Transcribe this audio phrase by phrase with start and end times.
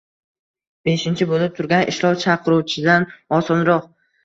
[0.89, 3.09] beshinchi bo‘lib turgan ishlab chiqaruvchidan
[3.41, 3.89] osonroq…